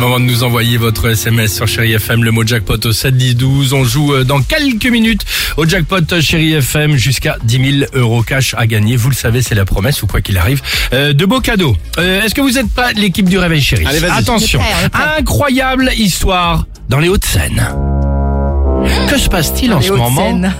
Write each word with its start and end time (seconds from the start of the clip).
Moment 0.00 0.18
de 0.20 0.24
nous 0.24 0.42
envoyer 0.44 0.78
votre 0.78 1.10
SMS 1.10 1.54
sur 1.54 1.68
Chéri 1.68 1.92
FM, 1.92 2.24
le 2.24 2.30
mot 2.30 2.44
jackpot 2.46 2.78
au 2.86 2.92
7 2.92 3.16
10 3.16 3.34
12. 3.36 3.72
On 3.74 3.84
joue 3.84 4.14
euh, 4.14 4.24
dans 4.24 4.40
quelques 4.40 4.86
minutes 4.86 5.22
au 5.58 5.66
jackpot 5.66 6.20
Chéri 6.20 6.54
FM 6.54 6.96
jusqu'à 6.96 7.36
10 7.44 7.78
000 7.80 7.90
euros 7.94 8.22
cash 8.22 8.54
à 8.56 8.66
gagner. 8.66 8.96
Vous 8.96 9.10
le 9.10 9.14
savez, 9.14 9.42
c'est 9.42 9.54
la 9.54 9.64
promesse 9.66 10.02
ou 10.02 10.06
quoi 10.06 10.20
qu'il 10.22 10.38
arrive. 10.38 10.62
Euh, 10.94 11.12
de 11.12 11.24
beaux 11.26 11.40
cadeaux. 11.40 11.76
Euh, 11.98 12.22
Est-ce 12.22 12.34
que 12.34 12.40
vous 12.40 12.56
êtes 12.58 12.70
pas 12.70 12.92
l'équipe 12.92 13.28
du 13.28 13.38
Réveil 13.38 13.60
Chéri? 13.60 13.84
Allez, 13.86 13.98
vas-y. 13.98 14.18
Attention, 14.18 14.60
incroyable 15.18 15.90
histoire 15.96 16.66
dans 16.88 16.98
les 16.98 17.08
Hauts-de-Seine. 17.08 17.62
Que 19.08 19.18
se 19.18 19.28
passe-t-il 19.28 19.72
en 19.74 19.80
ce 19.82 19.92
moment? 19.92 20.40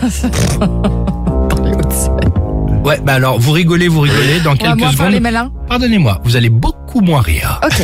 Ouais, 2.83 2.99
bah 3.05 3.13
alors 3.13 3.39
vous 3.39 3.53
rigolez, 3.53 3.89
vous 3.89 4.01
rigolez 4.01 4.41
dans 4.41 4.53
On 4.53 4.55
va 4.55 4.59
quelques 4.59 4.81
faire 4.81 4.93
secondes. 4.93 5.13
les 5.13 5.21
malins. 5.21 5.53
Pardonnez-moi, 5.69 6.19
vous 6.25 6.37
allez 6.37 6.49
beaucoup 6.49 7.03
moins 7.03 7.21
rire. 7.21 7.61
Ok. 7.63 7.83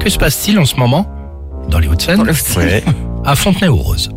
Que 0.00 0.10
se 0.10 0.18
passe-t-il 0.18 0.58
en 0.58 0.64
ce 0.64 0.76
moment 0.76 1.06
dans 1.68 1.78
les 1.78 1.88
Hauts-de-Seine 1.88 2.22
Ouais. 2.56 2.84
à 3.24 3.34
Fontenay-aux-Roses. 3.36 4.10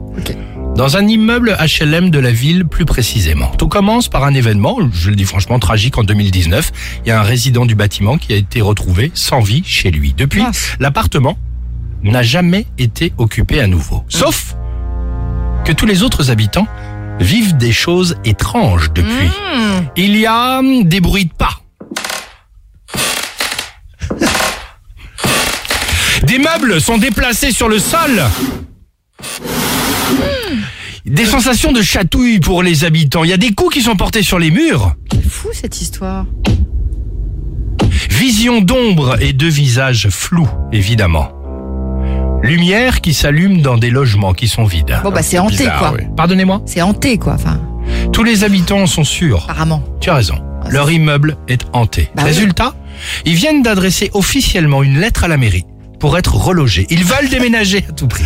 Dans 0.75 0.95
un 0.95 1.05
immeuble 1.07 1.57
HLM 1.59 2.11
de 2.11 2.19
la 2.19 2.31
ville 2.31 2.65
plus 2.65 2.85
précisément. 2.85 3.47
Tout 3.57 3.67
commence 3.67 4.07
par 4.07 4.23
un 4.23 4.33
événement, 4.33 4.77
je 4.93 5.09
le 5.09 5.15
dis 5.17 5.25
franchement 5.25 5.59
tragique 5.59 5.97
en 5.97 6.03
2019. 6.03 6.71
Il 7.05 7.09
y 7.09 7.11
a 7.11 7.19
un 7.19 7.23
résident 7.23 7.65
du 7.65 7.75
bâtiment 7.75 8.17
qui 8.17 8.31
a 8.33 8.37
été 8.37 8.61
retrouvé 8.61 9.11
sans 9.13 9.41
vie 9.41 9.63
chez 9.65 9.91
lui. 9.91 10.13
Depuis, 10.15 10.43
l'appartement 10.79 11.37
n'a 12.03 12.23
jamais 12.23 12.65
été 12.77 13.11
occupé 13.17 13.59
à 13.59 13.67
nouveau. 13.67 14.03
Sauf 14.07 14.55
que 15.65 15.73
tous 15.73 15.85
les 15.85 16.03
autres 16.03 16.31
habitants 16.31 16.67
vivent 17.19 17.57
des 17.57 17.73
choses 17.73 18.15
étranges 18.23 18.91
depuis. 18.93 19.29
Il 19.97 20.15
y 20.15 20.25
a 20.25 20.59
hum, 20.59 20.85
des 20.85 21.01
bruits 21.01 21.25
de 21.25 21.33
pas. 21.33 21.60
Des 26.31 26.39
meubles 26.39 26.79
sont 26.79 26.97
déplacés 26.97 27.51
sur 27.51 27.67
le 27.67 27.77
sol. 27.77 28.23
Des 31.05 31.25
sensations 31.25 31.73
de 31.73 31.81
chatouille 31.81 32.39
pour 32.39 32.63
les 32.63 32.85
habitants. 32.85 33.25
Il 33.25 33.29
y 33.29 33.33
a 33.33 33.37
des 33.37 33.51
coups 33.51 33.73
qui 33.73 33.81
sont 33.81 33.97
portés 33.97 34.23
sur 34.23 34.39
les 34.39 34.49
murs. 34.49 34.95
C'est 35.11 35.27
fou 35.29 35.49
cette 35.51 35.81
histoire. 35.81 36.25
Vision 38.09 38.61
d'ombre 38.61 39.21
et 39.21 39.33
de 39.33 39.45
visages 39.45 40.07
flous, 40.09 40.47
évidemment. 40.71 41.33
Lumière 42.43 43.01
qui 43.01 43.13
s'allume 43.13 43.61
dans 43.61 43.77
des 43.77 43.89
logements 43.89 44.33
qui 44.33 44.47
sont 44.47 44.63
vides. 44.63 45.01
Bon 45.03 45.11
bah 45.11 45.23
c'est 45.23 45.37
hanté 45.37 45.57
bizarre, 45.57 45.79
quoi. 45.79 45.93
oui. 45.97 46.05
Pardonnez-moi 46.15 46.61
C'est 46.65 46.81
hanté 46.81 47.17
quoi. 47.17 47.33
Enfin, 47.33 47.59
Tous 48.13 48.23
les 48.23 48.45
habitants 48.45 48.85
sont 48.87 49.03
sûrs. 49.03 49.43
apparemment. 49.49 49.83
Tu 49.99 50.09
as 50.09 50.15
raison. 50.15 50.35
Leur 50.69 50.89
immeuble 50.89 51.35
est 51.49 51.65
hanté. 51.73 52.09
Bah 52.15 52.21
oui. 52.23 52.29
Résultat, 52.29 52.73
ils 53.25 53.35
viennent 53.35 53.63
d'adresser 53.63 54.09
officiellement 54.13 54.81
une 54.81 54.97
lettre 54.97 55.25
à 55.25 55.27
la 55.27 55.35
mairie 55.35 55.65
pour 56.01 56.17
être 56.17 56.35
relogés. 56.35 56.87
Ils 56.89 57.05
veulent 57.05 57.29
déménager 57.29 57.85
à 57.87 57.91
tout 57.93 58.07
prix. 58.07 58.23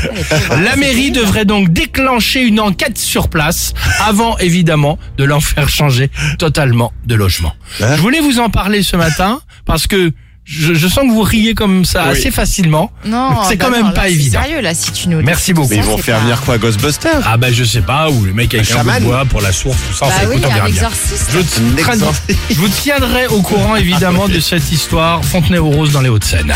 La 0.64 0.78
mairie 0.78 1.12
devrait 1.12 1.44
donc 1.44 1.72
déclencher 1.74 2.41
une 2.41 2.62
enquête 2.62 2.97
sur 2.97 3.28
place 3.28 3.74
avant 4.00 4.38
évidemment 4.38 4.97
de 5.18 5.25
leur 5.25 5.44
faire 5.44 5.68
changer 5.68 6.09
totalement 6.40 6.94
de 7.06 7.16
logement. 7.16 7.53
Hein 7.81 7.97
Je 7.97 8.02
voulais 8.02 8.22
vous 8.22 8.40
en 8.40 8.50
parler 8.50 8.81
ce 8.81 8.96
matin 8.96 9.41
parce 9.66 9.88
que 9.88 10.14
je, 10.47 10.75
je 10.75 10.88
sens 10.88 11.06
que 11.07 11.11
vous 11.11 11.23
riez 11.23 11.56
comme 11.56 11.85
ça 11.85 12.03
Oui. 12.11 12.19
assez 12.19 12.29
facilement. 12.29 12.91
Non, 13.03 13.29
C'est 13.50 13.56
bah 13.56 13.66
quand 13.66 13.72
non, 13.72 13.78
même 13.78 13.85
là, 13.88 13.91
pas 13.94 14.03
c'est 14.03 14.11
évident. 14.13 14.41
Sérieux 14.44 14.61
là 14.61 14.75
si 14.75 14.91
tu 14.91 15.09
nous. 15.09 15.22
Merci 15.23 15.53
beaucoup. 15.53 15.69
Mais 15.72 15.78
ils 15.78 15.81
vont 15.83 15.97
faire 15.97 16.17
pas- 16.17 16.23
venir 16.23 16.41
quoi 16.41 16.57
Ghostbusters 16.59 17.23
Ah 17.25 17.38
ben 17.38 17.51
je 17.51 17.63
sais 17.63 17.81
pas, 17.81 18.09
ou 18.11 18.23
le 18.25 18.31
mec 18.33 18.53
avec 18.53 18.69
un, 18.72 18.75
bout 18.75 18.84
de 18.84 18.89
chaman. 18.94 19.03
bois 19.03 19.25
pour 19.25 19.41
la 19.41 19.51
source, 19.51 19.78
tout 19.89 19.95
ça, 19.95 20.05
Bah 20.05 20.13
oui, 20.29 20.35
écoute, 20.38 20.51
un 20.51 20.66
exorciste. 20.67 21.31
Je, 21.34 21.39
Un 21.39 22.13
je 22.51 22.55
vous 22.59 22.67
tiendrai 22.69 23.25
au 23.28 23.41
courant 23.41 23.75
évidemment 23.75 24.28
de 24.28 24.39
cette 24.39 24.72
histoire 24.72 25.25
Fontenay-aux-Roses 25.25 25.91
dans 25.94 26.01
les 26.01 26.09
Hauts-de-Seine. 26.09 26.53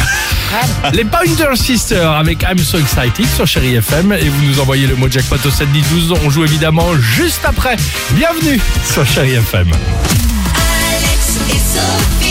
Les 0.94 1.04
Pointer 1.06 1.56
Sisters 1.56 2.12
avec 2.12 2.44
I'm 2.44 2.60
So 2.60 2.78
Excited 2.78 3.26
sur 3.36 3.48
Chéri 3.48 3.74
FM 3.76 4.14
et 4.14 4.30
vous 4.30 4.46
nous 4.46 4.60
envoyez 4.60 4.86
le 4.86 4.96
mot 4.98 5.10
jackpot 5.10 5.38
au 5.44 5.50
7 5.50 5.72
10 5.72 5.82
12. 6.10 6.14
On 6.24 6.30
joue 6.30 6.44
évidemment 6.46 6.94
juste 6.96 7.42
après. 7.44 7.76
Bienvenue 8.12 8.60
sur 8.94 9.04
Chéri 9.08 9.32
FM. 9.34 9.68
Alex 9.72 11.40
et 11.50 11.54
Sophie 11.54 12.29